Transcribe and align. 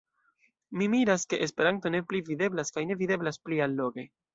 Mi 0.79 0.87
miras, 0.93 1.27
ke 1.35 1.39
Esperanto 1.49 1.95
ne 1.97 2.03
pli 2.09 2.25
videblas, 2.33 2.77
kaj 2.79 2.89
ne 2.93 3.03
videblas 3.07 3.45
pli 3.49 3.67
alloge. 3.73 4.13